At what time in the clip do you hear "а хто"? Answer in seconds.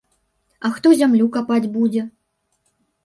0.69-0.93